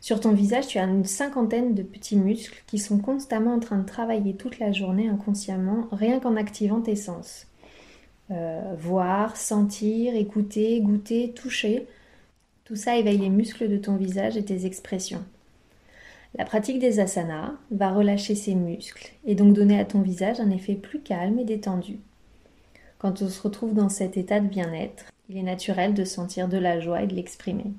Sur 0.00 0.20
ton 0.20 0.32
visage, 0.32 0.66
tu 0.66 0.78
as 0.78 0.84
une 0.84 1.04
cinquantaine 1.04 1.74
de 1.74 1.82
petits 1.82 2.16
muscles 2.16 2.62
qui 2.66 2.78
sont 2.78 2.98
constamment 2.98 3.54
en 3.54 3.58
train 3.58 3.78
de 3.78 3.86
travailler 3.86 4.34
toute 4.34 4.58
la 4.58 4.70
journée 4.70 5.08
inconsciemment, 5.08 5.88
rien 5.92 6.20
qu'en 6.20 6.36
activant 6.36 6.80
tes 6.80 6.94
sens. 6.94 7.46
Euh, 8.30 8.74
voir, 8.78 9.36
sentir, 9.36 10.14
écouter, 10.14 10.80
goûter, 10.80 11.32
toucher, 11.32 11.86
tout 12.64 12.76
ça 12.76 12.96
éveille 12.96 13.18
les 13.18 13.28
muscles 13.28 13.68
de 13.68 13.76
ton 13.76 13.96
visage 13.96 14.38
et 14.38 14.44
tes 14.44 14.64
expressions. 14.64 15.22
La 16.36 16.46
pratique 16.46 16.78
des 16.78 17.00
asanas 17.00 17.52
va 17.70 17.92
relâcher 17.92 18.34
ces 18.34 18.54
muscles 18.54 19.12
et 19.26 19.34
donc 19.34 19.52
donner 19.52 19.78
à 19.78 19.84
ton 19.84 20.00
visage 20.00 20.40
un 20.40 20.50
effet 20.50 20.74
plus 20.74 21.00
calme 21.00 21.38
et 21.38 21.44
détendu. 21.44 21.98
Quand 22.98 23.20
on 23.20 23.28
se 23.28 23.42
retrouve 23.42 23.74
dans 23.74 23.90
cet 23.90 24.16
état 24.16 24.40
de 24.40 24.48
bien-être, 24.48 25.04
il 25.28 25.36
est 25.36 25.42
naturel 25.42 25.92
de 25.92 26.04
sentir 26.04 26.48
de 26.48 26.56
la 26.56 26.80
joie 26.80 27.02
et 27.02 27.06
de 27.06 27.14
l'exprimer. 27.14 27.72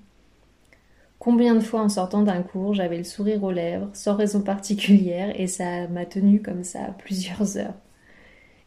Combien 1.18 1.56
de 1.56 1.60
fois 1.60 1.82
en 1.82 1.90
sortant 1.90 2.22
d'un 2.22 2.44
cours, 2.44 2.76
j'avais 2.76 2.98
le 2.98 3.04
sourire 3.04 3.44
aux 3.44 3.52
lèvres, 3.52 3.90
sans 3.94 4.16
raison 4.16 4.42
particulière, 4.42 5.34
et 5.40 5.48
ça 5.48 5.88
m'a 5.88 6.06
tenu 6.06 6.42
comme 6.42 6.64
ça 6.64 6.94
plusieurs 7.00 7.58
heures. 7.58 7.74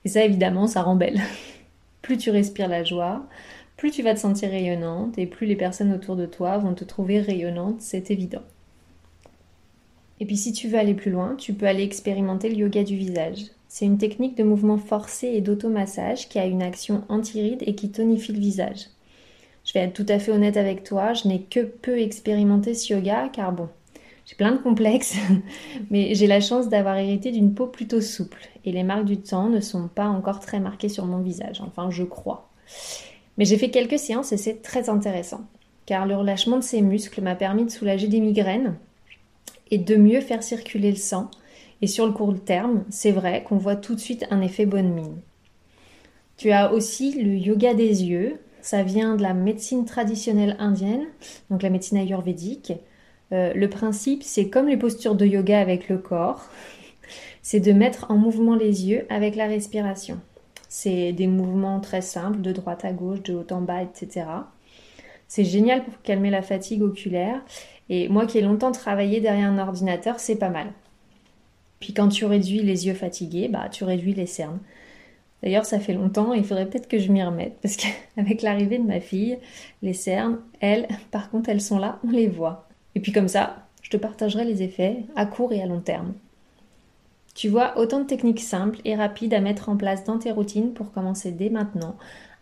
Et 0.04 0.08
ça, 0.08 0.24
évidemment, 0.24 0.66
ça 0.66 0.82
rend 0.82 0.96
belle. 0.96 1.20
plus 2.08 2.16
tu 2.16 2.30
respires 2.30 2.68
la 2.68 2.84
joie, 2.84 3.26
plus 3.76 3.90
tu 3.90 4.02
vas 4.02 4.14
te 4.14 4.18
sentir 4.18 4.48
rayonnante, 4.48 5.18
et 5.18 5.26
plus 5.26 5.46
les 5.46 5.56
personnes 5.56 5.92
autour 5.92 6.16
de 6.16 6.24
toi 6.24 6.56
vont 6.56 6.72
te 6.72 6.82
trouver 6.82 7.20
rayonnante, 7.20 7.82
c'est 7.82 8.10
évident. 8.10 8.40
Et 10.18 10.24
puis 10.24 10.38
si 10.38 10.54
tu 10.54 10.68
veux 10.68 10.78
aller 10.78 10.94
plus 10.94 11.10
loin, 11.10 11.36
tu 11.36 11.52
peux 11.52 11.66
aller 11.66 11.82
expérimenter 11.82 12.48
le 12.48 12.56
yoga 12.56 12.82
du 12.82 12.96
visage. 12.96 13.42
C'est 13.68 13.84
une 13.84 13.98
technique 13.98 14.38
de 14.38 14.42
mouvement 14.42 14.78
forcé 14.78 15.26
et 15.26 15.42
d'automassage 15.42 16.30
qui 16.30 16.38
a 16.38 16.46
une 16.46 16.62
action 16.62 17.04
anti-ride 17.10 17.62
et 17.66 17.74
qui 17.74 17.90
tonifie 17.90 18.32
le 18.32 18.40
visage. 18.40 18.86
Je 19.66 19.74
vais 19.74 19.80
être 19.80 19.92
tout 19.92 20.06
à 20.08 20.18
fait 20.18 20.32
honnête 20.32 20.56
avec 20.56 20.84
toi, 20.84 21.12
je 21.12 21.28
n'ai 21.28 21.42
que 21.42 21.60
peu 21.60 22.00
expérimenté 22.00 22.72
ce 22.72 22.94
yoga 22.94 23.28
car 23.30 23.52
bon, 23.52 23.68
j'ai 24.28 24.36
plein 24.36 24.52
de 24.52 24.58
complexes, 24.58 25.16
mais 25.90 26.14
j'ai 26.14 26.26
la 26.26 26.40
chance 26.40 26.68
d'avoir 26.68 26.96
hérité 26.96 27.32
d'une 27.32 27.54
peau 27.54 27.66
plutôt 27.66 28.00
souple 28.00 28.48
et 28.64 28.72
les 28.72 28.84
marques 28.84 29.06
du 29.06 29.16
temps 29.16 29.48
ne 29.48 29.60
sont 29.60 29.88
pas 29.88 30.06
encore 30.06 30.40
très 30.40 30.60
marquées 30.60 30.90
sur 30.90 31.06
mon 31.06 31.18
visage, 31.18 31.62
enfin 31.66 31.90
je 31.90 32.04
crois. 32.04 32.50
Mais 33.38 33.44
j'ai 33.44 33.56
fait 33.56 33.70
quelques 33.70 33.98
séances 33.98 34.32
et 34.32 34.36
c'est 34.36 34.62
très 34.62 34.90
intéressant 34.90 35.46
car 35.88 36.04
le 36.04 36.16
relâchement 36.16 36.58
de 36.58 36.62
ces 36.62 36.82
muscles 36.82 37.22
m'a 37.22 37.34
permis 37.34 37.64
de 37.64 37.70
soulager 37.70 38.08
des 38.08 38.20
migraines 38.20 38.76
et 39.70 39.78
de 39.78 39.96
mieux 39.96 40.20
faire 40.20 40.42
circuler 40.42 40.90
le 40.90 40.98
sang. 40.98 41.30
Et 41.80 41.86
sur 41.86 42.04
le 42.04 42.12
court 42.12 42.34
terme, 42.44 42.84
c'est 42.90 43.10
vrai 43.10 43.42
qu'on 43.42 43.56
voit 43.56 43.74
tout 43.74 43.94
de 43.94 44.00
suite 44.00 44.26
un 44.30 44.42
effet 44.42 44.66
bonne 44.66 44.92
mine. 44.92 45.16
Tu 46.36 46.50
as 46.50 46.74
aussi 46.74 47.22
le 47.22 47.34
yoga 47.34 47.72
des 47.72 48.04
yeux, 48.04 48.38
ça 48.60 48.82
vient 48.82 49.16
de 49.16 49.22
la 49.22 49.32
médecine 49.32 49.86
traditionnelle 49.86 50.56
indienne, 50.58 51.06
donc 51.48 51.62
la 51.62 51.70
médecine 51.70 51.96
ayurvédique. 51.96 52.74
Euh, 53.32 53.52
le 53.54 53.68
principe, 53.68 54.22
c'est 54.22 54.48
comme 54.48 54.68
les 54.68 54.76
postures 54.76 55.14
de 55.14 55.26
yoga 55.26 55.60
avec 55.60 55.88
le 55.88 55.98
corps, 55.98 56.48
c'est 57.42 57.60
de 57.60 57.72
mettre 57.72 58.10
en 58.10 58.16
mouvement 58.16 58.54
les 58.54 58.86
yeux 58.86 59.06
avec 59.10 59.36
la 59.36 59.46
respiration. 59.46 60.20
C'est 60.68 61.12
des 61.12 61.26
mouvements 61.26 61.80
très 61.80 62.02
simples, 62.02 62.40
de 62.40 62.52
droite 62.52 62.84
à 62.84 62.92
gauche, 62.92 63.22
de 63.22 63.34
haut 63.34 63.46
en 63.50 63.62
bas, 63.62 63.82
etc. 63.82 64.26
C'est 65.26 65.44
génial 65.44 65.84
pour 65.84 66.00
calmer 66.02 66.30
la 66.30 66.42
fatigue 66.42 66.82
oculaire. 66.82 67.40
Et 67.88 68.08
moi 68.08 68.26
qui 68.26 68.38
ai 68.38 68.42
longtemps 68.42 68.72
travaillé 68.72 69.20
derrière 69.20 69.48
un 69.48 69.58
ordinateur, 69.58 70.20
c'est 70.20 70.36
pas 70.36 70.50
mal. 70.50 70.72
Puis 71.80 71.94
quand 71.94 72.08
tu 72.08 72.24
réduis 72.24 72.62
les 72.62 72.86
yeux 72.86 72.94
fatigués, 72.94 73.48
bah 73.48 73.68
tu 73.70 73.84
réduis 73.84 74.14
les 74.14 74.26
cernes. 74.26 74.60
D'ailleurs, 75.42 75.64
ça 75.64 75.78
fait 75.78 75.94
longtemps 75.94 76.32
il 76.32 76.44
faudrait 76.44 76.68
peut-être 76.68 76.88
que 76.88 76.98
je 76.98 77.12
m'y 77.12 77.22
remette 77.22 77.58
parce 77.62 77.76
qu'avec 77.76 78.42
l'arrivée 78.42 78.78
de 78.78 78.86
ma 78.86 79.00
fille, 79.00 79.38
les 79.82 79.94
cernes, 79.94 80.38
elles, 80.60 80.88
par 81.10 81.30
contre, 81.30 81.48
elles 81.48 81.60
sont 81.60 81.78
là, 81.78 81.98
on 82.06 82.10
les 82.10 82.26
voit. 82.26 82.67
Et 82.94 83.00
puis 83.00 83.12
comme 83.12 83.28
ça, 83.28 83.66
je 83.82 83.90
te 83.90 83.96
partagerai 83.96 84.44
les 84.44 84.62
effets 84.62 85.04
à 85.16 85.26
court 85.26 85.52
et 85.52 85.62
à 85.62 85.66
long 85.66 85.80
terme. 85.80 86.14
Tu 87.34 87.48
vois, 87.48 87.78
autant 87.78 88.00
de 88.00 88.06
techniques 88.06 88.40
simples 88.40 88.80
et 88.84 88.96
rapides 88.96 89.32
à 89.32 89.40
mettre 89.40 89.68
en 89.68 89.76
place 89.76 90.04
dans 90.04 90.18
tes 90.18 90.32
routines 90.32 90.72
pour 90.72 90.92
commencer 90.92 91.30
dès 91.30 91.50
maintenant 91.50 91.96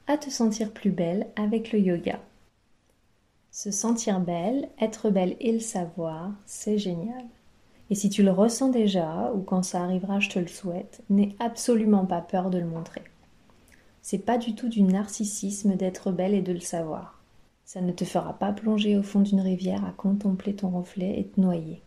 à 0.06 0.16
te 0.16 0.30
sentir 0.30 0.72
plus 0.72 0.90
belle 0.90 1.26
avec 1.36 1.72
le 1.72 1.80
yoga. 1.80 2.18
Se 3.50 3.70
sentir 3.70 4.20
belle, 4.20 4.68
être 4.80 5.10
belle 5.10 5.36
et 5.40 5.52
le 5.52 5.60
savoir, 5.60 6.32
c'est 6.46 6.78
génial. 6.78 7.24
Et 7.90 7.94
si 7.94 8.10
tu 8.10 8.22
le 8.22 8.30
ressens 8.30 8.70
déjà, 8.70 9.32
ou 9.34 9.40
quand 9.40 9.62
ça 9.62 9.82
arrivera, 9.82 10.18
je 10.18 10.28
te 10.28 10.38
le 10.38 10.48
souhaite, 10.48 11.02
n'aie 11.08 11.36
absolument 11.38 12.06
pas 12.06 12.20
peur 12.20 12.50
de 12.50 12.58
le 12.58 12.66
montrer. 12.66 13.02
C'est 14.02 14.18
pas 14.18 14.38
du 14.38 14.54
tout 14.54 14.68
du 14.68 14.82
narcissisme 14.82 15.76
d'être 15.76 16.10
belle 16.10 16.34
et 16.34 16.42
de 16.42 16.52
le 16.52 16.60
savoir. 16.60 17.15
Ça 17.66 17.80
ne 17.80 17.90
te 17.90 18.04
fera 18.04 18.32
pas 18.32 18.52
plonger 18.52 18.96
au 18.96 19.02
fond 19.02 19.18
d'une 19.18 19.40
rivière 19.40 19.84
à 19.84 19.90
contempler 19.90 20.54
ton 20.54 20.70
reflet 20.70 21.18
et 21.18 21.24
te 21.26 21.40
noyer. 21.40 21.82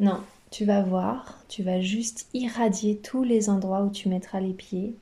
Non, 0.00 0.20
tu 0.50 0.64
vas 0.64 0.82
voir, 0.82 1.38
tu 1.48 1.62
vas 1.62 1.80
juste 1.80 2.26
irradier 2.34 2.96
tous 2.98 3.22
les 3.22 3.50
endroits 3.50 3.84
où 3.84 3.90
tu 3.90 4.08
mettras 4.08 4.40
les 4.40 4.52
pieds, 4.52 4.96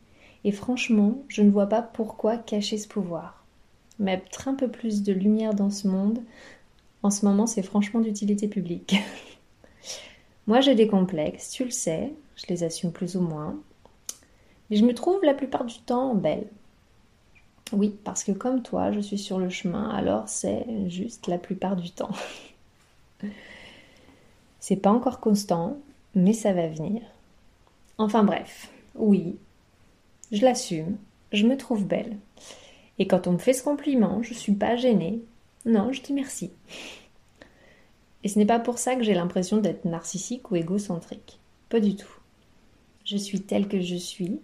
et 0.44 0.52
franchement, 0.52 1.22
je 1.28 1.40
ne 1.40 1.50
vois 1.50 1.70
pas 1.70 1.80
pourquoi 1.80 2.36
cacher 2.36 2.76
ce 2.76 2.86
pouvoir. 2.86 3.46
Mettre 3.98 4.46
un 4.46 4.54
peu 4.54 4.68
plus 4.68 5.02
de 5.02 5.14
lumière 5.14 5.54
dans 5.54 5.70
ce 5.70 5.88
monde, 5.88 6.20
en 7.02 7.10
ce 7.10 7.24
moment, 7.24 7.46
c'est 7.46 7.62
franchement 7.62 8.00
d'utilité 8.00 8.48
publique. 8.48 8.96
Moi, 10.46 10.60
j'ai 10.60 10.74
des 10.74 10.86
complexes, 10.86 11.50
tu 11.50 11.64
le 11.64 11.70
sais, 11.70 12.12
je 12.36 12.44
les 12.50 12.62
assume 12.62 12.92
plus 12.92 13.16
ou 13.16 13.22
moins. 13.22 13.56
Mais 14.68 14.76
je 14.76 14.84
me 14.84 14.92
trouve 14.92 15.24
la 15.24 15.32
plupart 15.32 15.64
du 15.64 15.78
temps 15.78 16.14
belle. 16.14 16.46
Oui, 17.72 17.96
parce 18.04 18.22
que 18.22 18.32
comme 18.32 18.62
toi, 18.62 18.92
je 18.92 19.00
suis 19.00 19.18
sur 19.18 19.38
le 19.38 19.50
chemin, 19.50 19.90
alors 19.90 20.28
c'est 20.28 20.64
juste 20.88 21.26
la 21.26 21.38
plupart 21.38 21.76
du 21.76 21.90
temps. 21.90 22.12
c'est 24.60 24.76
pas 24.76 24.92
encore 24.92 25.20
constant, 25.20 25.78
mais 26.14 26.32
ça 26.32 26.52
va 26.52 26.68
venir. 26.68 27.02
Enfin 27.98 28.22
bref, 28.22 28.70
oui, 28.94 29.36
je 30.30 30.42
l'assume, 30.42 30.96
je 31.32 31.46
me 31.46 31.56
trouve 31.56 31.86
belle. 31.86 32.16
Et 32.98 33.06
quand 33.06 33.26
on 33.26 33.32
me 33.32 33.38
fait 33.38 33.52
ce 33.52 33.62
compliment, 33.62 34.22
je 34.22 34.34
suis 34.34 34.54
pas 34.54 34.76
gênée. 34.76 35.20
Non, 35.64 35.92
je 35.92 36.02
dis 36.02 36.12
merci. 36.12 36.50
Et 38.22 38.28
ce 38.28 38.38
n'est 38.38 38.46
pas 38.46 38.60
pour 38.60 38.78
ça 38.78 38.96
que 38.96 39.02
j'ai 39.02 39.14
l'impression 39.14 39.58
d'être 39.58 39.84
narcissique 39.84 40.50
ou 40.50 40.56
égocentrique. 40.56 41.38
Pas 41.68 41.80
du 41.80 41.96
tout. 41.96 42.12
Je 43.04 43.16
suis 43.16 43.40
telle 43.40 43.68
que 43.68 43.80
je 43.80 43.96
suis 43.96 44.40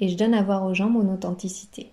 et 0.00 0.08
je 0.08 0.16
donne 0.16 0.34
à 0.34 0.42
voir 0.42 0.64
aux 0.64 0.74
gens 0.74 0.88
mon 0.88 1.12
authenticité. 1.12 1.92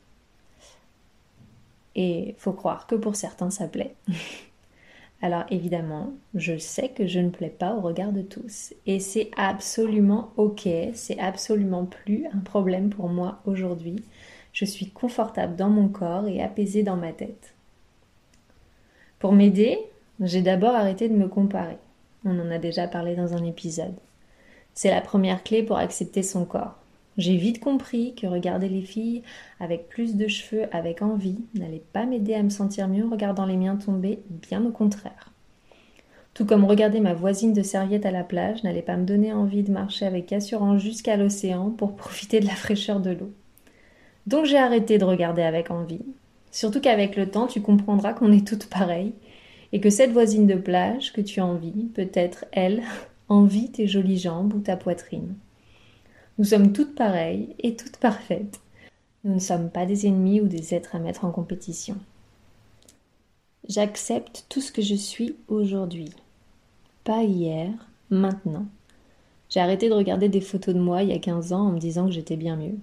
Et 1.96 2.36
faut 2.38 2.54
croire 2.54 2.88
que 2.88 2.96
pour 2.96 3.16
certains 3.16 3.50
ça 3.50 3.68
plaît. 3.68 3.96
Alors 5.22 5.44
évidemment, 5.50 6.14
je 6.34 6.58
sais 6.58 6.90
que 6.90 7.06
je 7.06 7.20
ne 7.20 7.30
plais 7.30 7.50
pas 7.50 7.74
au 7.74 7.82
regard 7.82 8.14
de 8.14 8.22
tous. 8.22 8.74
Et 8.86 9.00
c'est 9.00 9.32
absolument 9.36 10.32
ok, 10.38 10.68
c'est 10.94 11.20
absolument 11.20 11.86
plus 11.86 12.26
un 12.34 12.40
problème 12.40 12.90
pour 12.90 13.10
moi 13.10 13.40
aujourd'hui. 13.46 13.98
Je 14.54 14.66
suis 14.66 14.90
confortable 14.90 15.56
dans 15.56 15.70
mon 15.70 15.90
corps 15.90 16.28
et 16.28 16.42
apaisée 16.42 16.84
dans 16.84 16.96
ma 16.96 17.12
tête. 17.12 17.54
Pour 19.20 19.34
m'aider, 19.34 19.78
j'ai 20.22 20.42
d'abord 20.42 20.76
arrêté 20.76 21.10
de 21.10 21.16
me 21.16 21.28
comparer. 21.28 21.78
On 22.26 22.40
en 22.40 22.52
a 22.52 22.58
déjà 22.58 22.88
parlé 22.88 23.16
dans 23.16 23.34
un 23.34 23.44
épisode. 23.44 23.96
C'est 24.74 24.90
la 24.90 25.02
première 25.02 25.44
clé 25.44 25.64
pour 25.64 25.78
accepter 25.78 26.24
son 26.24 26.46
corps. 26.46 26.76
J'ai 27.20 27.36
vite 27.36 27.60
compris 27.60 28.16
que 28.16 28.28
regarder 28.28 28.70
les 28.70 28.82
filles 28.82 29.24
avec 29.60 29.90
plus 29.90 30.16
de 30.16 30.30
cheveux 30.30 30.74
avec 30.74 31.02
envie 31.02 31.44
n'allait 31.54 31.84
pas 31.92 32.06
m'aider 32.06 32.34
à 32.34 32.42
me 32.42 32.50
sentir 32.50 32.88
mieux 32.88 33.06
en 33.06 33.10
regardant 33.10 33.46
les 33.46 33.58
miens 33.58 33.76
tomber, 33.76 34.20
bien 34.30 34.64
au 34.66 34.70
contraire. 34.72 35.34
Tout 36.34 36.46
comme 36.46 36.64
regarder 36.64 37.02
ma 37.02 37.14
voisine 37.14 37.52
de 37.52 37.62
serviette 37.62 38.06
à 38.06 38.12
la 38.12 38.24
plage 38.24 38.64
n'allait 38.64 38.82
pas 38.82 38.96
me 38.96 39.04
donner 39.04 39.34
envie 39.34 39.64
de 39.64 39.72
marcher 39.72 40.06
avec 40.06 40.32
assurance 40.32 40.82
jusqu'à 40.82 41.18
l'océan 41.18 41.72
pour 41.72 41.94
profiter 41.98 42.40
de 42.40 42.46
la 42.46 42.56
fraîcheur 42.56 43.02
de 43.02 43.10
l'eau. 43.10 43.34
Donc 44.26 44.46
j'ai 44.46 44.58
arrêté 44.58 44.98
de 44.98 45.04
regarder 45.04 45.42
avec 45.42 45.72
envie. 45.72 46.06
Surtout 46.52 46.80
qu'avec 46.80 47.18
le 47.18 47.30
temps, 47.30 47.48
tu 47.48 47.62
comprendras 47.62 48.14
qu'on 48.14 48.32
est 48.32 48.48
toutes 48.48 48.68
pareilles 48.68 49.14
et 49.74 49.82
que 49.82 49.90
cette 49.90 50.14
voisine 50.14 50.48
de 50.48 50.56
plage 50.56 51.12
que 51.12 51.20
tu 51.20 51.42
envies, 51.42 51.90
peut-être 51.94 52.46
elle, 52.54 52.82
envie 53.28 53.74
tes 53.74 53.88
jolies 53.88 54.20
jambes 54.20 54.54
ou 54.54 54.62
ta 54.62 54.78
poitrine. 54.78 55.36
Nous 56.40 56.46
sommes 56.46 56.72
toutes 56.72 56.96
pareilles 56.96 57.54
et 57.60 57.76
toutes 57.76 57.98
parfaites. 57.98 58.62
Nous 59.26 59.34
ne 59.34 59.40
sommes 59.40 59.70
pas 59.70 59.86
des 59.86 60.08
ennemis 60.08 60.40
ou 60.40 60.48
des 60.48 60.74
êtres 60.74 60.96
à 60.96 61.00
mettre 61.00 61.26
en 61.26 61.32
compétition. 61.32 61.98
J'accepte 63.68 64.46
tout 64.48 64.62
ce 64.62 64.72
que 64.72 64.82
je 64.82 64.96
suis 64.96 65.36
aujourd'hui. 65.50 66.12
Pas 67.04 67.24
hier, 67.24 67.72
maintenant. 68.10 68.66
J'ai 69.50 69.60
arrêté 69.60 69.90
de 69.90 69.94
regarder 69.94 70.30
des 70.30 70.40
photos 70.40 70.74
de 70.74 70.80
moi 70.80 71.04
il 71.04 71.10
y 71.10 71.14
a 71.14 71.20
15 71.20 71.52
ans 71.52 71.68
en 71.68 71.72
me 71.74 71.80
disant 71.80 72.06
que 72.06 72.14
j'étais 72.14 72.38
bien 72.38 72.56
mieux. 72.56 72.78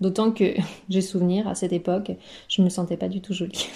D'autant 0.00 0.30
que 0.30 0.54
j'ai 0.88 1.02
souvenir, 1.02 1.48
à 1.48 1.56
cette 1.56 1.72
époque, 1.72 2.12
je 2.48 2.62
me 2.62 2.68
sentais 2.68 2.96
pas 2.96 3.08
du 3.08 3.20
tout 3.20 3.34
jolie. 3.34 3.68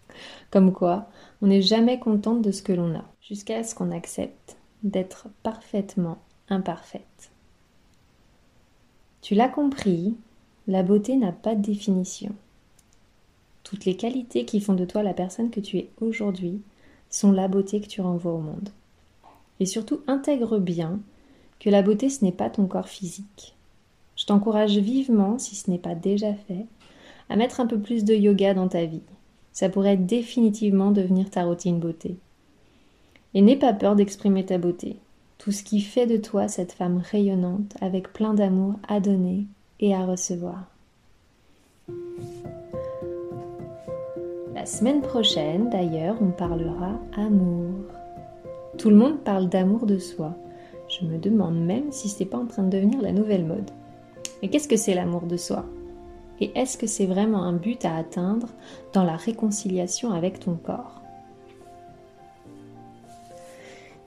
Comme 0.50 0.74
quoi, 0.74 1.08
on 1.40 1.46
n'est 1.46 1.62
jamais 1.62 1.98
contente 1.98 2.42
de 2.42 2.52
ce 2.52 2.62
que 2.62 2.74
l'on 2.74 2.94
a, 2.94 3.04
jusqu'à 3.22 3.64
ce 3.64 3.74
qu'on 3.74 3.90
accepte 3.90 4.58
d'être 4.82 5.28
parfaitement 5.42 6.18
imparfaite. 6.50 7.29
Tu 9.22 9.34
l'as 9.34 9.48
compris, 9.48 10.14
la 10.66 10.82
beauté 10.82 11.16
n'a 11.16 11.32
pas 11.32 11.54
de 11.54 11.62
définition. 11.62 12.34
Toutes 13.64 13.84
les 13.84 13.96
qualités 13.96 14.44
qui 14.44 14.60
font 14.60 14.74
de 14.74 14.84
toi 14.84 15.02
la 15.02 15.14
personne 15.14 15.50
que 15.50 15.60
tu 15.60 15.76
es 15.76 15.90
aujourd'hui 16.00 16.60
sont 17.10 17.30
la 17.32 17.46
beauté 17.46 17.80
que 17.80 17.86
tu 17.86 18.00
renvoies 18.00 18.32
au 18.32 18.40
monde. 18.40 18.70
Et 19.60 19.66
surtout, 19.66 20.00
intègre 20.06 20.58
bien 20.58 21.00
que 21.58 21.68
la 21.68 21.82
beauté, 21.82 22.08
ce 22.08 22.24
n'est 22.24 22.32
pas 22.32 22.48
ton 22.48 22.66
corps 22.66 22.88
physique. 22.88 23.54
Je 24.16 24.24
t'encourage 24.24 24.78
vivement, 24.78 25.38
si 25.38 25.54
ce 25.54 25.70
n'est 25.70 25.78
pas 25.78 25.94
déjà 25.94 26.32
fait, 26.32 26.66
à 27.28 27.36
mettre 27.36 27.60
un 27.60 27.66
peu 27.66 27.78
plus 27.78 28.04
de 28.04 28.14
yoga 28.14 28.54
dans 28.54 28.68
ta 28.68 28.86
vie. 28.86 29.02
Ça 29.52 29.68
pourrait 29.68 29.96
définitivement 29.96 30.90
devenir 30.90 31.28
ta 31.30 31.44
routine 31.44 31.78
beauté. 31.78 32.16
Et 33.34 33.42
n'aie 33.42 33.56
pas 33.56 33.74
peur 33.74 33.96
d'exprimer 33.96 34.46
ta 34.46 34.58
beauté, 34.58 34.96
tout 35.40 35.52
ce 35.52 35.62
qui 35.62 35.80
fait 35.80 36.06
de 36.06 36.18
toi 36.18 36.48
cette 36.48 36.72
femme 36.72 36.98
rayonnante 36.98 37.74
avec 37.80 38.12
plein 38.12 38.34
d'amour 38.34 38.74
à 38.86 39.00
donner 39.00 39.46
et 39.80 39.94
à 39.94 40.04
recevoir. 40.04 40.66
La 44.54 44.66
semaine 44.66 45.00
prochaine, 45.00 45.70
d'ailleurs, 45.70 46.16
on 46.20 46.30
parlera 46.30 47.00
amour. 47.16 47.70
Tout 48.76 48.90
le 48.90 48.96
monde 48.96 49.20
parle 49.20 49.48
d'amour 49.48 49.86
de 49.86 49.96
soi. 49.96 50.36
Je 50.88 51.06
me 51.06 51.16
demande 51.16 51.58
même 51.58 51.90
si 51.90 52.10
c'est 52.10 52.26
pas 52.26 52.36
en 52.36 52.46
train 52.46 52.64
de 52.64 52.76
devenir 52.76 53.00
la 53.00 53.12
nouvelle 53.12 53.46
mode. 53.46 53.70
Mais 54.42 54.48
qu'est-ce 54.48 54.68
que 54.68 54.76
c'est 54.76 54.94
l'amour 54.94 55.22
de 55.22 55.38
soi? 55.38 55.64
Et 56.40 56.52
est-ce 56.54 56.76
que 56.76 56.86
c'est 56.86 57.06
vraiment 57.06 57.44
un 57.44 57.54
but 57.54 57.82
à 57.86 57.96
atteindre 57.96 58.48
dans 58.92 59.04
la 59.04 59.16
réconciliation 59.16 60.12
avec 60.12 60.38
ton 60.38 60.56
corps? 60.56 60.99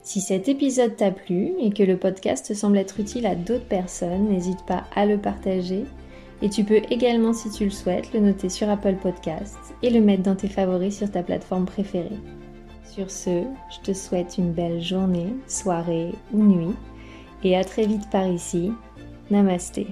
Si 0.04 0.20
cet 0.20 0.50
épisode 0.50 0.96
t'a 0.96 1.10
plu 1.10 1.54
et 1.58 1.70
que 1.70 1.82
le 1.82 1.96
podcast 1.96 2.52
semble 2.52 2.76
être 2.76 3.00
utile 3.00 3.24
à 3.24 3.34
d'autres 3.34 3.64
personnes, 3.64 4.28
n'hésite 4.28 4.62
pas 4.66 4.84
à 4.94 5.06
le 5.06 5.16
partager. 5.16 5.84
Et 6.42 6.50
tu 6.50 6.62
peux 6.62 6.82
également, 6.90 7.32
si 7.32 7.50
tu 7.50 7.64
le 7.64 7.70
souhaites, 7.70 8.12
le 8.12 8.20
noter 8.20 8.50
sur 8.50 8.68
Apple 8.68 8.96
Podcasts 9.00 9.74
et 9.82 9.88
le 9.88 10.02
mettre 10.02 10.22
dans 10.22 10.36
tes 10.36 10.48
favoris 10.48 10.98
sur 10.98 11.10
ta 11.10 11.22
plateforme 11.22 11.64
préférée. 11.64 12.20
Sur 12.84 13.10
ce, 13.10 13.44
je 13.70 13.80
te 13.82 13.94
souhaite 13.94 14.36
une 14.36 14.52
belle 14.52 14.82
journée, 14.82 15.32
soirée 15.48 16.12
ou 16.34 16.42
nuit 16.42 16.76
et 17.42 17.56
à 17.56 17.64
très 17.64 17.86
vite 17.86 18.10
par 18.10 18.28
ici. 18.28 18.72
Namasté. 19.30 19.86